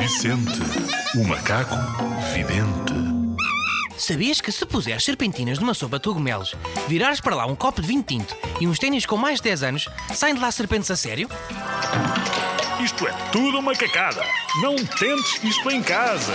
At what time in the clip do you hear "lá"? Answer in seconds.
7.36-7.44, 10.40-10.50